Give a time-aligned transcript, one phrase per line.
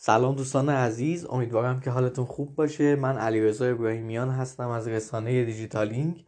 [0.00, 2.96] سلام دوستان عزیز امیدوارم که حالتون خوب باشه.
[2.96, 6.24] من علیرضا ابراهیمیان هستم از رسانه دیجیتالینگ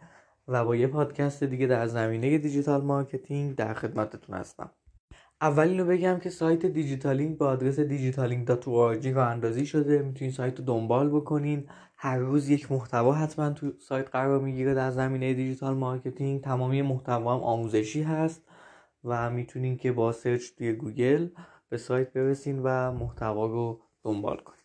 [0.48, 4.70] و با یه پادکست دیگه در زمینه digital marketing در خدمتتون هستم.
[5.40, 10.02] اول اینو بگم که سایت دیجیتالینگ با آدرس دیجیتالینگ.org راه اندازی شده.
[10.02, 11.66] می‌تونین سایت رو دنبال بکنین.
[11.96, 16.40] هر روز یک محتوا حتما تو سایت قرار می‌گیره در زمینه digital marketing.
[16.40, 18.42] تمامی محتوا هم آموزشی هست
[19.04, 21.28] و می‌تونین که با search توی گوگل
[21.70, 24.60] به سایت برسین و محتوا رو دنبال کنین.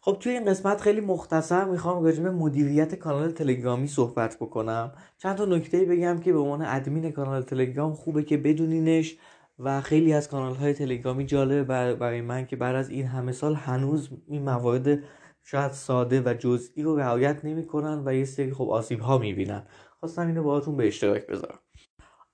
[0.00, 4.92] خب توی این قسمت خیلی مختصر می‌خوام راجع به مدیریت کانال تلگرامی صحبت بکنم.
[5.18, 9.18] چند تا نکته بگم که به عنوان ادمین کانال تلگرام خوبه که بدونینش
[9.58, 13.54] و خیلی از کانال های تلگرامی جالبه برای من که بعد از این همه سال
[13.54, 14.98] هنوز این موارد
[15.42, 19.66] شاید ساده و جزئی رو رعایت نمی‌کنن و یه سری خب آسیب ها می‌بینن.
[20.00, 21.58] خواستم اینو باهاتون به اشتراک بذارم.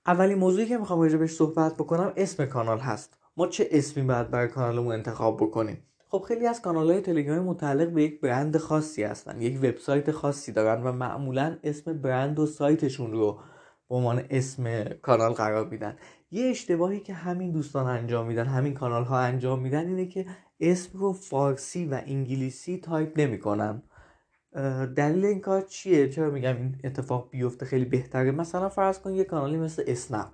[0.05, 3.17] اولین موضوعی که می‌خوام راجع بهش صحبت بکنم اسم کانال هست.
[3.37, 7.89] ما چه اسمی باید برای کانالمون انتخاب بکنیم؟ خب خیلی از کانال های تلگرامی متعلق
[7.89, 13.11] به یک برند خاصی هستن یک وبسایت خاصی دارن و معمولا اسم برند و سایتشون
[13.11, 13.39] رو
[13.89, 15.97] به عنوان اسم کانال قرار میدن.
[16.31, 20.25] یه اشتباهی که همین دوستان انجام میدن همین کانال ها انجام میدن اینه که
[20.59, 23.83] اسم رو فارسی و انگلیسی تایپ نمی‌کنن.
[24.95, 28.31] دلیل این کار چیه؟ چرا میگم این اتفاق بیفته؟ خیلی بهتره.
[28.31, 30.33] مثلا فرض کن یه کانالی مثل اسنپ.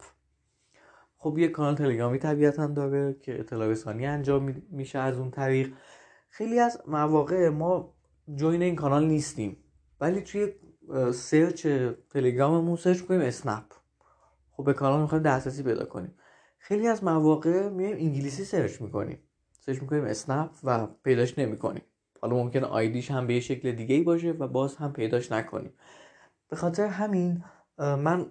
[1.23, 5.73] خب یه کانال تلگرامی طبیعتا داره که اطلاع رسانی انجام میشه از اون طریق.
[6.29, 7.93] خیلی از مواقع ما
[8.35, 9.57] join این کانال نیستیم
[10.01, 10.47] ولی توی
[11.13, 11.67] search
[12.09, 13.63] تلگراممون search کنیم اسنپ.
[14.51, 16.15] خب به کانال می‌خوایم دسترسی پیدا کنیم.
[16.57, 19.19] خیلی از مواقع میایم انگلیسی search می‌کنیم.
[19.59, 21.83] search می‌کنیم اسنپ و پیداش نمی‌کنیم.
[22.21, 25.73] حالا ممکنه آیدیش هم به یه شکل دیگه ای باشه و باز هم پیداش نکنیم.
[26.49, 27.43] به خاطر همین
[27.77, 28.25] من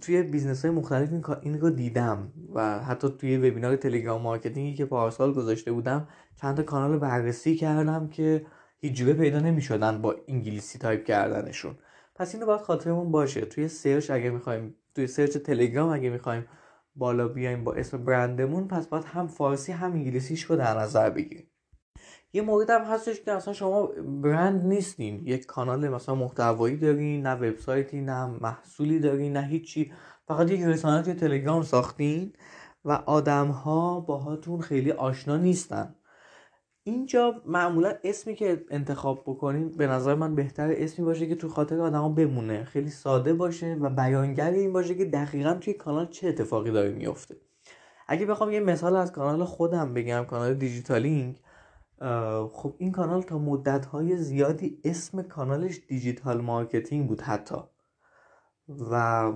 [0.00, 4.84] توی business های مختلف این رو دیدم و حتی توی وبینار تلگرام marketing ی که
[4.84, 8.46] پارسال گذاشته بودم چند تا کانال بررسی کردم که
[8.78, 11.78] هیچ پیدا نمی شدن با انگلیسی تایپ کردنشون.
[12.14, 13.40] پس اینو باید خاطرمون باشه.
[13.40, 16.46] توی search اگه می‌خوایم توی search تلگرام اگه می‌خوایم
[16.96, 21.50] بالا بیایم با اسم برندمون پس باید هم فارسی هم انگلیسیش رو در نظر بگیریم.
[22.36, 23.86] یه مورد هم هستش که اصلا شما
[24.22, 25.26] برند نیستین.
[25.26, 29.92] یک کانال مثلا محتوایی دارین نه وبسایتی نه محصولی دارین نه هیچی.
[30.28, 32.32] فقط یک رسانه توی تلگرام ساختین
[32.84, 35.94] و آدم ها باهاتون خیلی آشنا نیستن.
[36.82, 41.80] اینجا معمولا اسمی که انتخاب بکنین به نظر من بهتر اسمی باشه که تو خاطر
[41.80, 42.64] آدما بمونه.
[42.64, 47.36] خیلی ساده باشه و بیانگر این باشه که دقیقا توی کانال چه اتفاقی داره میفته
[48.08, 51.40] اگه بخوام یه مثال از کانال خودم بگم کانال دیجیتالینگ
[52.52, 57.56] خب این کانال تا مدت های زیادی اسم کانالش digital marketing بود حتی.
[58.90, 59.32] و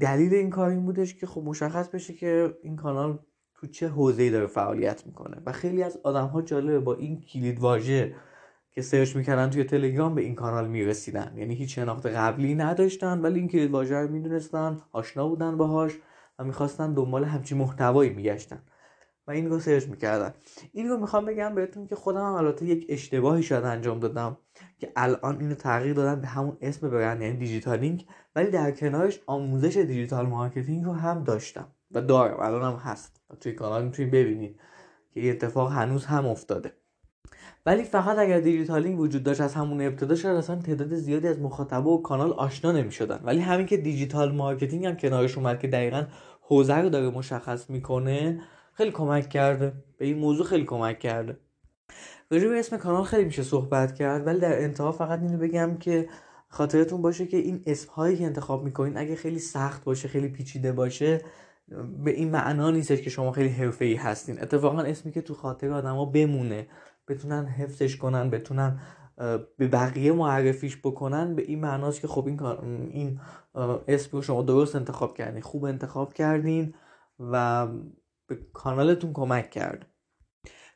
[0.00, 3.18] دلیل این کار این بودش که خب مشخص بشه که این کانال
[3.54, 5.42] تو چه حوزه‌ای داره فعالیت می‌کنه.
[5.46, 8.14] و خیلی از آدم ها جالبه با این کلید واژه
[8.72, 11.32] که search می‌کردن توی تلگرام به این کانال می‌رسیدن.
[11.36, 15.92] یعنی هیچ شناخت قبلی نداشتن ولی این کلید واژه رو می‌دونستن آشنا بودن باهاش
[16.38, 18.62] و می‌خواستن دنبال همچین محتوایی میگشتن.
[19.26, 20.34] و این رو search می‌کردن
[20.72, 24.36] این رو می‌خوام بگم بهتون که خودم هم البته یک اشتباهی شاید انجام دادم
[24.78, 29.76] که الان اینو تغییر دادم به همون اسم برند یعنی دیجیتالینگ ولی در کنارش آموزش
[29.76, 32.40] digital marketing رو هم داشتم و دارم.
[32.40, 33.20] الان هم هست.
[33.40, 34.60] توی کانال می‌تونید ببینید
[35.14, 36.72] که این اتفاق هنوز هم افتاده.
[37.66, 41.90] ولی فقط اگر دیجیتالینگ وجود داشت از همون ابتدا شاید اصلا تعداد زیادی از مخاطبا
[41.90, 43.20] و کانال آشنا نمی‌شدن.
[43.24, 46.04] ولی همین که digital marketing هم کنارش اومد که دقیقا
[46.40, 48.40] حوزه رو داره مشخص می‌کنه
[48.74, 49.72] خیلی کمک کرده.
[49.98, 51.38] به این موضوع خیلی کمک کرده.
[52.30, 56.08] راجع به اسم کانال خیلی میشه صحبت کرد ولی در انتها فقط اینو بگم که
[56.48, 60.72] خاطرتون باشه که این اسم هایی که انتخاب می‌کنین اگه خیلی سخت باشه خیلی پیچیده
[60.72, 61.20] باشه
[62.04, 64.42] به این معنا نیست که شما خیلی حرفه ای هستین.
[64.42, 66.66] اتفاقا اسمی که تو خاطر آدما بمونه
[67.08, 68.80] بتونن حفظش کنن بتونن
[69.56, 72.42] به بقیه معرفیش بکنن به این معناست که خب این
[72.90, 73.20] این
[73.88, 76.74] اسم رو شما درست انتخاب کردین خوب انتخاب کردین
[77.20, 77.66] و
[78.26, 79.86] به کانالتون کمک کرد.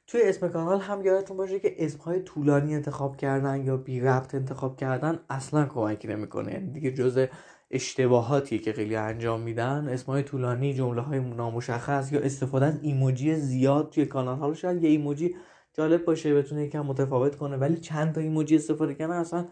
[0.07, 4.77] توی اسم کانال هم یادتون باشه که اسمهای طولانی انتخاب کردن یا بی ربط انتخاب
[4.77, 6.53] کردن اصلا کمکی نمی‌کنه.
[6.53, 7.27] یعنی دیگه جز
[7.71, 13.91] اشتباهاتی که خیلی انجام میدن اسمهای طولانی جمله های نامشخص یا استفاده از ایموجی زیاد
[13.91, 14.39] توی کانال.
[14.39, 15.37] حالا شاید یه ایموجی
[15.73, 19.49] جالب باشه بتونه یکم متفاوت کنه ولی چند تا ایموجی استفاده کردن اصلا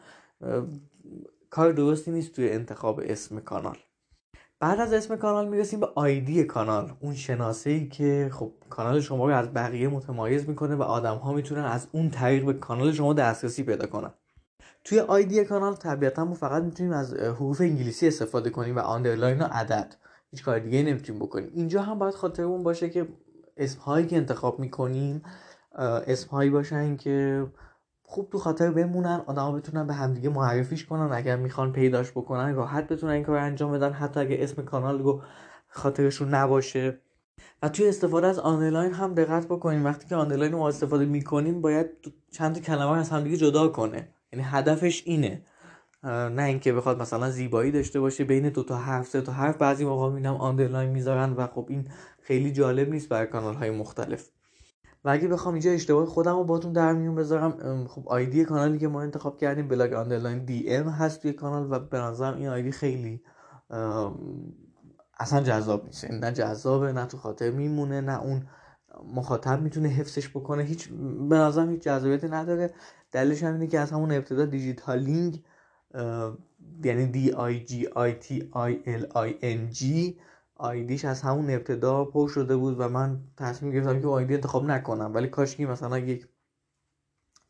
[1.51, 3.77] کار درستی نیست توی انتخاب اسم کانال.
[4.61, 6.93] بعد از اسم کانال می‌رسیم به آیدی کانال.
[7.01, 11.33] اون شناسه ای که خب کانال شما رو از بقیه متمایز می‌کنه و آدم ها
[11.33, 14.11] می‌تونن از اون طریق به کانال شما دسترسی پیدا کنن.
[14.85, 19.45] توی آیدی کانال طبیعتا ما فقط می‌تونیم از حروف انگلیسی استفاده کنیم و underline و
[19.45, 19.97] عدد
[20.31, 21.51] هیچ کار دیگه نمی‌تونیم بکنیم.
[21.55, 23.09] اینجا هم باید خاطرمون باشه که
[23.57, 25.23] اسم هایی که انتخاب می‌کنیم
[26.07, 27.47] اسم هایی باشن که
[28.09, 32.89] خوب تو خاطر بمونن آدما بتونن به همدیگه معرفیش کنن اگر می‌خوان پیداش بکنن راحت
[32.89, 33.93] بتونن این کار انجام بدن.
[33.93, 35.23] حتی اگه اسم کانال رو
[35.69, 36.99] خاطرشون نباشه.
[37.63, 39.85] و توی استفاده از underline هم دقت بکنین.
[39.85, 41.87] وقتی که underline رو استفاده می‌کنین باید
[42.31, 44.09] چند تا کلمه از همدیگه جدا کنه.
[44.33, 45.43] یعنی هدفش اینه.
[46.05, 49.57] نه اینکه بخواد مثلا زیبایی داشته باشه بین دو تا حرف سه تا حرف.
[49.57, 51.89] بعضی موقع می‌بینم underline می‌ذارن و خب این
[52.23, 54.31] خیلی جالب نیست برای کانال های مختلف.
[55.07, 58.89] و اگه بخوام اینجا اشتباه خودم رو باتون در میون بذارم خب آیدی کانالی که
[58.89, 63.23] ما انتخاب کردیم blog underline DM هست توی کانال و به نظرم این آیدی خیلی
[65.19, 66.05] اصلا جذاب نیست.
[66.05, 68.47] یعنی نه جذابه نه تو خاطر میمونه نه اون
[69.15, 70.63] مخاطب می‌تونه حفظش بکنه.
[70.63, 70.89] هیچ
[71.29, 72.75] به نظرم هیچ جذابیتی نداره.
[73.13, 75.43] دلیلش هم اینه که از همون ابتدا دیجیتالینگ
[76.85, 80.19] یعنی D I G I T A L I N G
[80.57, 85.15] آیدیش از همون ابتدا پر شده بود و من تصمیم گرفتم که آیدی انتخاب نکنم.
[85.15, 86.29] ولی کاشکی مثلا یک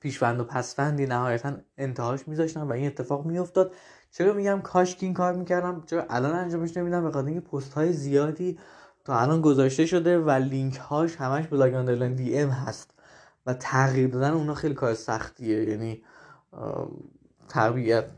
[0.00, 3.74] پیشوند و پسوندی نهایتا انتهاش میذاشتم و این اتفاق میافتاد.
[4.10, 7.92] چرا میگم کاشکی این کار می‌کردم؟ چرا الان انجامش نمیدم؟ به خاطر اینکه پست های
[7.92, 8.58] زیادی
[9.04, 12.90] تا الان گذاشته شده و لینک هاش همش blog underline DM هست
[13.46, 15.64] و تغییر دادن اونا خیلی کار سختیه.
[15.64, 16.02] یعنی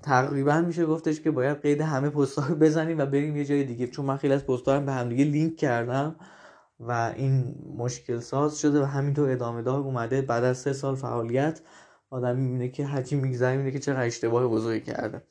[0.02, 3.86] تقریبا میشه گفتش که باید قید همه پست رو بزنیم و بریم یه جای دیگه.
[3.86, 6.16] چون من خیلی از پست هم به هم دیگه لینک کردم
[6.80, 10.22] و این مشکل ساز شده و همینطور ادامه دار اومده.
[10.22, 11.60] بعد از سه سال فعالیت
[12.10, 15.22] آدم می‌بینه که هرچی میگذره می‌بینه که چقدر اشتباه بزرگی کرده.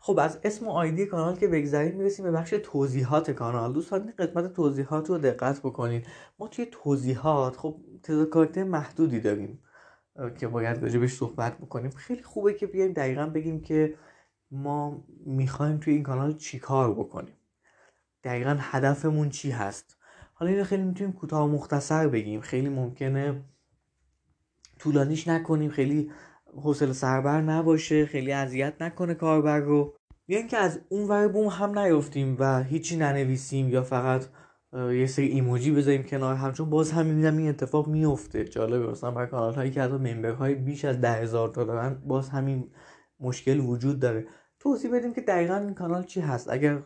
[0.00, 3.72] خب از اسم و آیدی کانال که بگذریم می‌رسیم به بخش توضیحات کانال.
[3.72, 6.06] دوستان این قسمت توضیحات رو دقت بکنید
[6.38, 9.58] ما توی توضیحات خب تعداد کارکتر محدودی داریم.
[10.38, 11.90] که باید راجبش صحبت بکنیم.
[11.90, 13.94] خیلی خوبه که بیایم دقیقا بگیم که
[14.50, 17.34] ما می‌خوایم توی این کانال چی کار بکنیم.
[18.24, 19.96] دقیقا هدفمون چی هست؟
[20.34, 22.40] حالا اینو خیلی می‌تونیم کوتاه و مختصر بگیم.
[22.40, 23.44] خیلی ممکنه
[24.78, 26.10] طولانیش نکنیم خیلی
[26.62, 29.94] حوصله سربر نباشه خیلی اذیت نکنه کاربر رو.
[30.26, 34.24] بیایم که از اون ور بوم هم نیفتیم و هیچی ننویسیم یا فقط
[34.72, 39.28] یه سری ایموجی بذاریم کنار همچون باز هم می‌بینم این اتفاق میفته جالبه مثلا برای
[39.28, 42.70] کانال هایی که حتی ممبر های بیش از ده هزار تا دارن باز همین
[43.20, 44.26] مشکل وجود داره.
[44.60, 46.82] توضیح بدیم که دقیقا این کانال چی هست؟ اگر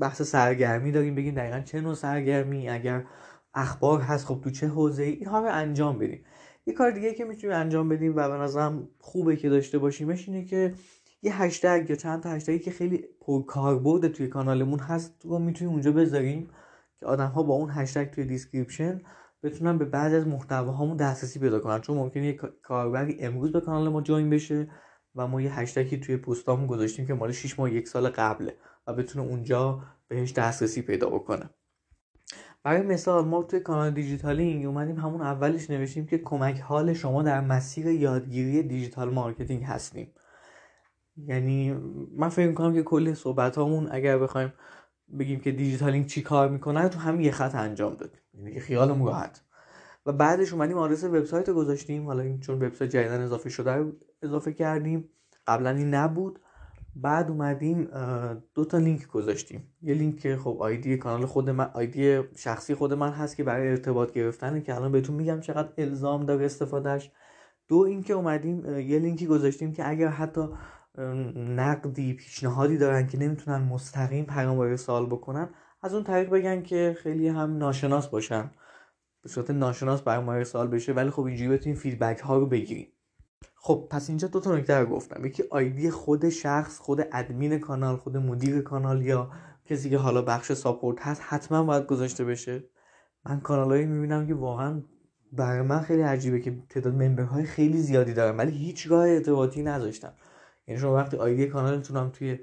[0.00, 3.04] بحث سرگرمی داریم بگیم دقیقا چه نوع سرگرمی اگر
[3.54, 6.24] اخبار هست خب تو چه حوزه ای اینها رو انجام بدیم.
[6.66, 10.44] یه کار دیگه که می‌تونیم انجام بدیم و به نظرم خوبه که داشته باشیمش اینه
[10.44, 10.74] که
[11.22, 15.92] یه هشتگ یا چند تا هشتگی که خیلی پرکاربرد توی کانالمون هست رو می‌تونیم اونجا
[15.92, 16.48] بذاریم.
[17.00, 19.02] که آدم ها با اون هشتگ توی description
[19.42, 21.80] بتونن به بعضی از محتواهامون دسترسی پیدا کنن.
[21.80, 22.32] چون ممکنه یه
[22.62, 24.68] کاربری امروز به کانال ما join بشه
[25.14, 28.56] و ما یه هشتگی توی پستامون گذاشتیم که مال 6 ماه یک سال قبله
[28.86, 31.50] و بتونه اونجا بهش دسترسی پیدا بکنه.
[32.62, 37.40] برای مثال ما توی کانال دیجیتالینگ اومدیم همون اولش نوشتیم که کمک حال شما در
[37.40, 40.12] مسیر یادگیری digital marketing هستیم.
[41.16, 41.72] یعنی
[42.16, 43.58] من فکر می‌کنم که کل صحبت
[43.90, 44.52] اگر بخوایم
[45.18, 49.42] بگیم که دیجیتالینگ چی کار می‌کنه تو همین یه خط انجام دادیم یعنی خیالمون راحت.
[50.06, 52.06] و بعدش اومدیم آدرس وبسایت گذاشتیم.
[52.06, 53.92] حالا این چون وبسایت جدیدن اضافه شده
[54.22, 55.08] اضافه کردیم.
[55.46, 56.40] قبلا این نبود.
[56.96, 57.88] بعد اومدیم
[58.54, 59.74] دو تا لینک گذاشتیم.
[59.82, 63.68] یه لینک که خب آیدی کانال خود من آیدی شخصی خود من هست که برای
[63.68, 67.10] ارتباط گرفتن که الان بهتون میگم چقدر الزام داره استفادهش
[67.68, 70.48] دو اینکه اومدیم یه لینکی گذاشتیم که اگر حتی
[71.36, 75.48] نقدی پیشنهادی دارن که نمی‌تونن مستقیم پیام ارسال بکنن
[75.82, 78.50] از اون طریق بگن که خیلی هم ناشناس باشن.
[79.22, 82.92] به صورت ناشناس برای ما ارسال بشه ولی خب اینجوری بتونیم فیدبک ها رو بگیریم.
[83.54, 85.24] خب پس اینجا دو تا نکته رو گفتم.
[85.24, 89.30] یکی آیدی خود شخص خود ادمین کانال خود مدیر کانال یا
[89.64, 92.64] کسی که حالا بخش ساپورت هست حتما باید گذاشته بشه.
[93.26, 94.82] من کانالایی می‌بینم که واقعا
[95.32, 100.12] برای من خیلی عجیبه که تعداد ممبرهای خیلی زیادی دارم ولی هیچ راه ارتباطی نذاشتم.
[100.70, 102.38] یعنی شما وقتی آیدی کانالتون هم توی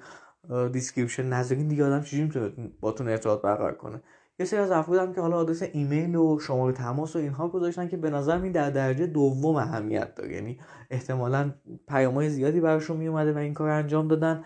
[0.71, 4.01] description نذارین دیگه آدم چجوری می‌تونه باتون ارتباط برقرار کنه؟
[4.39, 7.88] یه سری از افراد هم که حالا آدرس ایمیل و شماره تماس و اینها گذاشتن
[7.88, 10.34] که به نظر این در درجه دوم اهمیت داره.
[10.34, 11.53] یعنی احتمالا
[11.88, 14.43] پیامهای زیادی براشون میومده و این کار انجام دادن.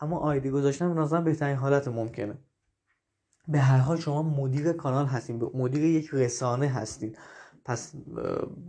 [0.00, 2.38] اما آیدی گذاشتن به نظر بهترین حالت ممکنه.
[3.48, 5.50] به هر حال شما مدیر کانال هستین.
[5.54, 7.16] مدیر یک رسانه هستین.
[7.64, 7.92] پس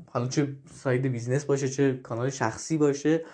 [0.08, 3.26] حالا چه side business باشه چه کانال شخصی باشه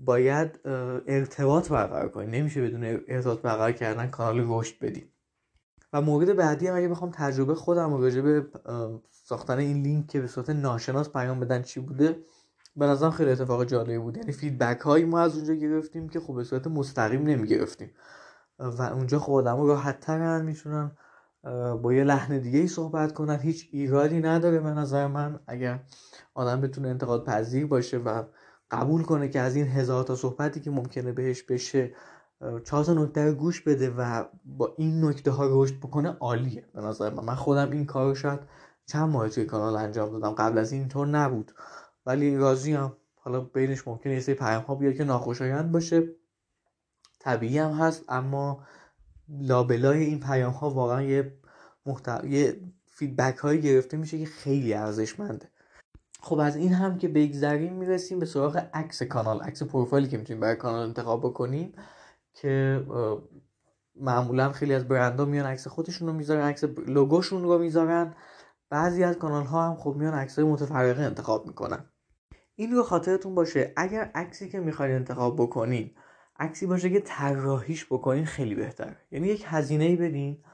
[0.00, 0.60] باید
[1.06, 5.12] ارتباط برقرار کنید نمیشه بدون ارتباط برقرار کردن کانال رشد بدیم.
[5.92, 8.46] و مورد بعدی هم اگه بخوام تجربه خودم راجع به
[9.10, 12.18] ساختن این لینک که به صورت ناشناس پیام بدن چی بوده
[12.76, 14.16] به نظرم خیلی اتفاق جالبی بود.
[14.16, 17.90] یعنی فیدبک هایی ما از اونجا گرفتیم که خب به صورت مستقیم نمی‌گرفتیم.
[18.58, 20.90] و اونجا خب آدم راحت ترن می‌تونن
[21.82, 23.38] با یه لحن دیگه ای صحبت کنن.
[23.38, 25.80] هیچ ایرادی نداره به نظر من اگر
[26.34, 28.22] آدم بتونه انتقاد پذیر باشه و
[28.70, 31.94] قبول کنه که از این هزار تا صحبتی که ممکنه بهش بشه
[32.64, 36.64] چهار تا نکته رو گوش بده و با این نکته ها رشد بکنه عالیه.
[36.74, 37.24] به نظر من.
[37.24, 38.40] من خودم این کار رو شاید
[38.86, 40.34] چند ماه توی کانال انجام دادم.
[40.34, 41.52] قبل از این طور نبود.
[42.06, 46.08] ولی راضی هم حالا بینش ممکنه یه سری پیام ها بیاد که ناخوشایند باشه.
[47.18, 48.64] طبیعی هم هست اما
[49.28, 51.38] لابلای این پیام ها واقعا یه
[51.86, 52.24] محت...
[52.24, 55.48] یه فیدبک هایی گرفته میشه که خیلی ارزشمنده.
[56.22, 60.40] خب از این هم که بگذریم می‌رسیم به سراغ عکس کانال عکس پروفایلی که می‌تونیم
[60.40, 61.72] برای کانال انتخاب بکنیم
[62.34, 62.82] که
[63.96, 68.14] معمولا خیلی از برندها میان عکس خودشون رو می‌ذارن عکس لوگوشون رو می‌ذارن.
[68.70, 71.84] بعضی از کانال ها هم خب میان عکس متفرقه انتخاب می‌کنن.
[72.56, 75.90] این رو خاطرتون باشه اگر عکسی که می‌خواید انتخاب بکنین
[76.38, 80.44] عکسی باشه که طراحیش بکنین خیلی بهتر یعنی یک هزینه ای بدین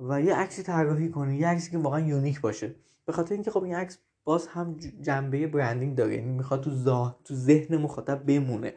[0.00, 2.74] و یه عکسی طراحی کنین یه عکسی که واقعا یونیک باشه.
[3.06, 6.14] به خاطر اینکه خب این عکس باز هم جنبه برندینگ داره.
[6.14, 7.16] یعنی می‌خواد تو زا...
[7.24, 8.74] تو ذهن مخاطب بمونه.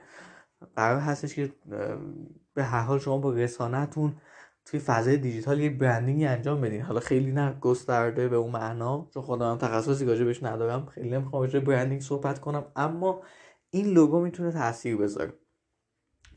[0.76, 1.54] قرار هستش که
[2.54, 4.16] به هر حال شما با رسانتون
[4.66, 6.82] توی فضای دیجیتال یک برندینگی انجام بدین.
[6.82, 10.86] حالا خیلی نه گسترده به اون معنا چون خودم تخصصی بهش ندارم.
[10.86, 12.66] خیلی نمی‌خوام راجع برندینگ صحبت کنم.
[12.76, 13.22] اما
[13.70, 15.34] این لوگو می‌تونه تاثیر بذاره.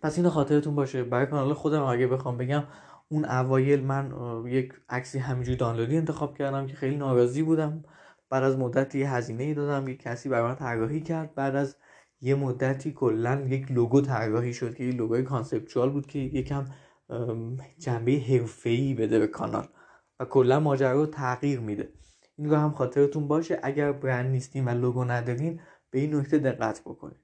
[0.02, 1.04] پس اینو خاطرتون باشه.
[1.04, 2.64] برای کانال خودم اگه بخوام بگم
[3.08, 4.12] اون اوایل من
[4.46, 7.84] یک عکسی همینجوری دانلودی انتخاب کردم که خیلی ناراضی بودم.
[8.32, 11.34] بعد از مدتی هزینه ای دادم یک کسی برای من طراحی کرد.
[11.34, 11.76] بعد از
[12.20, 16.64] یه مدتی کلا یک لوگو طراحی شد که یه لوگوی conceptual بود که یکم
[17.78, 19.68] جنبه حرفه‌ای بده به کانال
[20.20, 21.92] و کلا ماجرا رو تغییر میده.
[22.38, 23.60] این رو هم خاطرتون باشه.
[23.62, 25.60] اگر برند نیستین و لوگو ندارین
[25.90, 27.20] به این نکته دقت بکنید.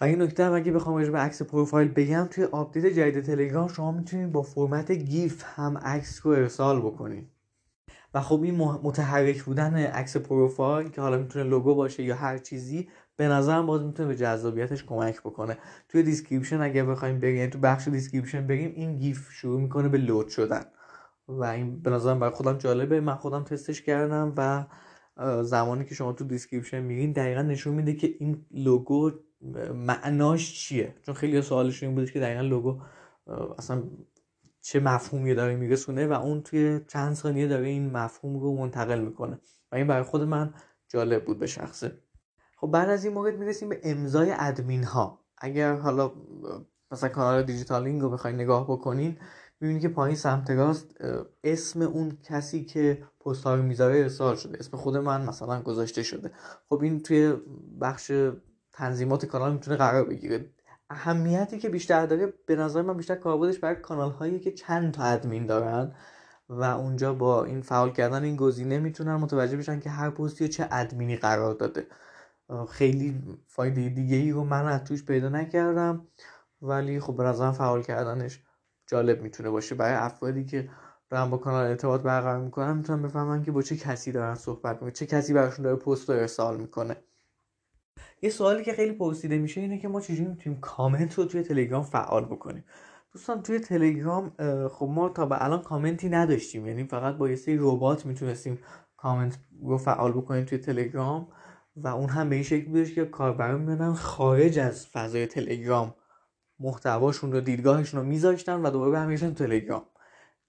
[0.00, 3.92] و این نکته هم اگه بخوام به عکس پروفایل بگم توی آپدیت جدید تلگرام شما
[3.92, 7.35] می‌تونید با فرمت GIF هم عکس رو ارسال بکنید.
[8.16, 12.88] و خب این متحرک بودن عکس پروفایل که حالا می‌تونه لوگو باشه یا هر چیزی
[13.16, 15.58] به نظرم باز می‌تونه به جذابیتش کمک بکنه.
[15.88, 19.98] توی description اگر بخوایم بگیم یعنی تو بخش description بگیم این GIF شروع می‌کنه به
[19.98, 20.64] load شدن.
[21.28, 23.00] و این به نظرم برای خودم جالبه.
[23.00, 24.64] من خودم تستش کردم و
[25.42, 29.10] زمانی که شما تو description میگین دقیقا نشون میده که این لوگو
[29.74, 30.94] معناش چیه.
[31.02, 32.80] چون خیلی سوالش این بودش که دقیقا لوگو
[33.58, 33.82] اصلا
[34.66, 39.40] چه مفهومی داره میرسونه و اون توی چند ثانیه داره این مفهوم رو منتقل می‌کنه.
[39.72, 40.54] و این برای خود من
[40.88, 41.98] جالب بود به شخصه.
[42.56, 46.12] خب بعد از این مورد می‌رسیم به امضای ادمین ها اگر حالا
[46.90, 49.18] مثلا کانال دیجیتالینگ رو بخواید نگاه بکنین
[49.60, 50.96] می‌بینید که پایین سمت راست
[51.44, 54.58] اسم اون کسی که پست ها رو می‌ذاره ارسال شده.
[54.58, 56.30] اسم خود من مثلا گذاشته شده.
[56.68, 57.36] خب این توی
[57.80, 58.12] بخش
[58.72, 60.50] تنظیمات کانال می‌تونه قرار بگیره.
[60.90, 65.02] اهمیتی که بیشتر داره به نظر من بیشتر کاربردش برای کانال هایی که چند تا
[65.02, 65.94] ادمین دارن
[66.48, 70.68] و اونجا با این فعال کردن این گزینه می‌تونن متوجه بشن که هر پستی چه
[70.70, 71.86] ادمینی قرار داده.
[72.70, 76.06] خیلی فایده دیگه ای رو من از توش پیدا نکردم
[76.62, 78.42] ولی خب به نظرم فعال کردنش
[78.86, 79.74] جالب می‌تونه باشه.
[79.74, 80.70] برای افرادی که
[81.10, 84.90] دارن با کانال ارتباط برقرار می‌کنن می‌تونن بفهمن که با چه کسی دارن صحبت می‌کنن
[84.90, 86.96] چه کسی براشون داره پست رو ارسال می‌کنه.
[88.26, 91.82] یه سوالی که خیلی پرسیده میشه اینه که ما چجوری می‌تونیم کامنت رو توی تلگرام
[91.82, 92.64] فعال بکنیم؟
[93.12, 94.32] دوستان توی تلگرام
[94.68, 96.66] خب ما تا به الان کامنتی نداشتیم.
[96.66, 98.58] یعنی فقط با یه سری ربات می‌تونستیم
[98.96, 101.28] کامنت رو فعال بکنیم توی تلگرام
[101.76, 105.94] و اون هم به این شکل بودش که کاربران میومدن خارج از فضای تلگرام
[106.58, 109.86] محتواشون رو دیدگاهشون رو میذاشتن و دوباره برمیگشتن تلگرام.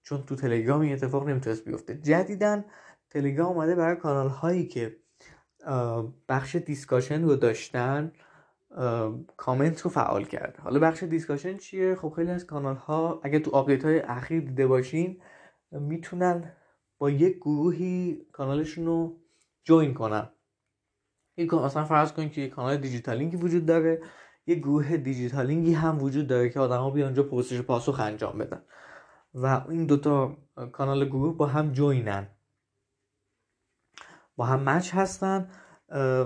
[0.04, 1.98] چون تو تلگرام این اتفاق نمی‌تونست بیفته.
[1.98, 2.66] جدیدن
[3.10, 4.98] تلگرام اومده برای کانال هایی که
[6.30, 8.12] بخش discussion رو داشتن
[9.38, 13.52] کامنت رو فعال کرده حالا بخش discussion چیه؟ خب خیلی از کانال ها اگه تو
[13.52, 15.22] آپدیت های اخیر دیده باشین
[15.72, 16.52] می‌تونن
[16.98, 19.18] با یک گروهی کانالشون رو
[19.64, 20.30] جوین کنن.
[21.38, 24.02] یک مثلا فرض کنید که یک کانال دیجیتالینگی وجود داره
[24.48, 28.62] یک گروه دیجیتالینگی هم وجود داره که آدما بیان اونجا پرسش پاسخ انجام بدن.
[29.34, 30.38] و این دوتا
[30.72, 32.28] کانال گروه با هم جوینن.
[34.38, 35.50] با هم مچ هستن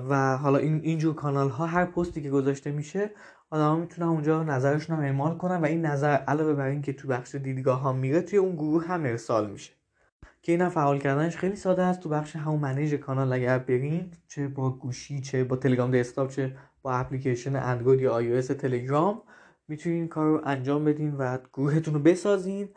[0.10, 3.12] و حالا این اینجور کانال ها هر پستی که گذاشته میشه
[3.50, 7.36] آدما می‌تونن اونجا نظرشون رو اعمال کنن و این نظر علاوه بر اینکه تو بخش
[7.36, 9.74] دیدگاه ها میره توی اون گروه هم ارسال میشه.
[10.41, 12.00] که اینم فعال کردنش خیلی ساده است.
[12.00, 16.56] تو بخش همون manage کانال اگر برین چه با گوشی چه با تلگرام دسکتاپ چه
[16.82, 19.22] با اپلیکیشن اندروید یا آی تلگرام
[19.68, 22.70] می‌تونین این کار رو انجام بدین و گروهتون رو بسازین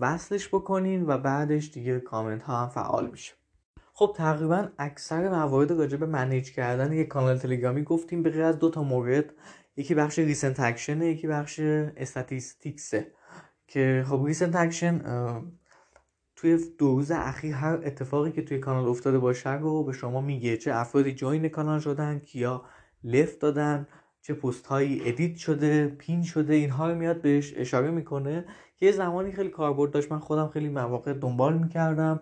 [0.00, 3.34] وصلش بکنین و بعدش دیگه کامنت ها هم فعال میشه.
[3.96, 8.58] خب تقریبا اکثر موارد راجع به manage کردن یک کانال تلگرامی گفتیم به غیر از
[8.58, 9.32] دو تا مورد
[9.76, 11.60] یکی بخش recent action یکی بخش
[11.96, 13.12] statistics ه
[13.66, 15.02] که خب recent action
[16.36, 20.56] توی دو روز اخیر هر اتفاقی که توی کانال افتاده باشه رو به شما میگه.
[20.56, 22.64] چه افرادی join کانال شدن یا
[23.04, 23.86] left دادن
[24.22, 28.44] چه پست هایی edit شده pin شده اینها رو میاد بهش اشاره می‌کنه.
[28.76, 30.12] که یه زمانی خیلی کاربرد داشت.
[30.12, 32.20] من خودم خیلی مواقع دنبال می‌کردم.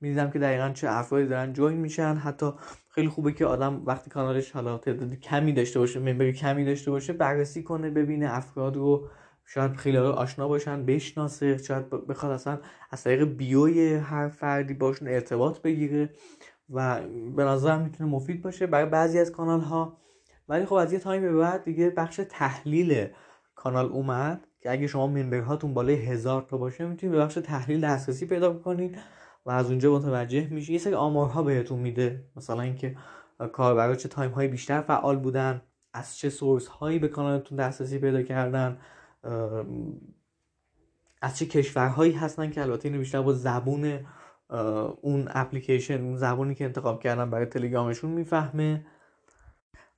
[0.00, 2.14] می‌دیدم که دقیقا چه افرادی دارن join میشن.
[2.14, 2.50] حتی
[2.88, 7.12] خیلی خوبه که آدم وقتی کانالش حالا تعداد کمی داشته باشه member کمی داشته باشه
[7.12, 9.08] بررسی کنه ببینه افراد رو
[9.44, 12.58] شاید خیلی آشنا باشن بشناسه شاید بخواد اصلا
[12.90, 16.10] از طریق بیوی هر فردی باشون ارتباط بگیره
[16.70, 17.00] و
[17.36, 19.98] به نظرم می‌تونه مفید باشه برای بعضی از کانال ها
[20.48, 23.08] ولی خب از یه time بعد دیگه بخش تحلیل
[23.54, 27.80] کانال اومد که اگه شما member هاتون بالای هزار تا باشه می‌تونید به بخش تحلیل
[27.80, 28.98] دسترسی پیدا کنید
[29.46, 32.24] و از اونجا متوجه میشه یه سری آمارها بهتون میده.
[32.36, 32.96] مثلا اینکه
[33.52, 38.22] کاربرا چه time های بیشتر فعال بودن از چه سورس هایی به کانالتون دسترسی پیدا
[38.22, 38.78] کردن
[41.22, 44.00] از چه کشورهایی هستن که البته اینو بیشتر با زبون
[45.00, 48.86] اون اپلیکیشن اون زبونی که انتخاب کردن برای تلگرامشون می‌فهمه.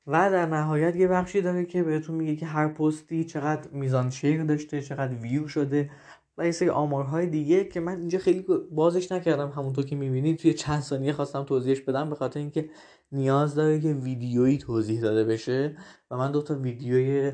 [0.06, 4.44] و در نهایت یه بخشی داره که بهتون میگه که هر پستی چقدر میزان شیر
[4.44, 5.90] داشته چقدر ویو شده
[6.38, 10.54] و یه سری آمارهای دیگه که من اینجا خیلی بازش نکردم همونطور که می‌بینید توی
[10.54, 12.70] چند ثانیه خواستم توضیحش بدم به خاطر اینکه
[13.12, 15.76] نیاز داره که ویدیویی توضیح داده بشه
[16.10, 17.32] و من دو تا ویدیوی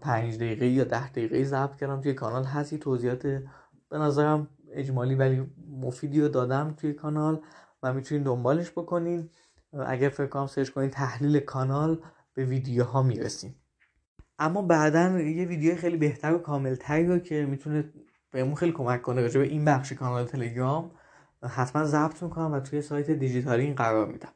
[0.00, 2.44] پنج دقیقه یا ده دقیقه ضبط کردم توی کانال.
[2.44, 3.22] هستی توضیحات
[3.88, 5.46] به نظرم اجمالی ولی
[5.80, 7.40] مفیدی رو دادم توی کانال
[7.82, 9.30] و می‌تونید دنبالش بکنین.
[9.86, 12.02] اگر فکر کنم سرچ کنید تحلیل کانال
[12.34, 13.54] به ویدیوها می‌رسیم
[14.38, 17.92] اما بعدا یه ویدیو خیلی بهتر و کاملتری رو که می‌تونه
[18.30, 20.90] بهمون خیلی کمک کنه راجع این بخش کانال تلگرام.
[21.42, 24.32] حتما ضبط می‌کنم و توی سایت دیجیتالین قرار میدم.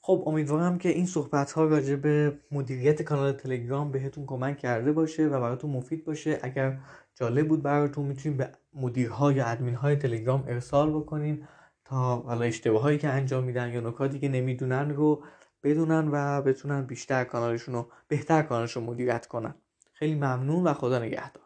[0.00, 5.26] خب امیدوارم که این صحبت ها راجع به مدیریت کانال تلگرام بهتون کمک کرده باشه
[5.26, 6.38] و براتون مفید باشه.
[6.42, 6.78] اگر
[7.14, 11.46] جالب بود براتون می‌تونید به مدیرها یا ادمین های تلگرام ارسال بکنین
[11.84, 15.22] تا حالا اشتباهایی که انجام میدن یا نکاتی که نمی‌دونن رو
[15.62, 19.54] بدونن و بتونن بیشتر کانالشون رو بهتر کانالشون مدیریت کنن.
[19.92, 21.43] خیلی ممنون و خدا نگهدار.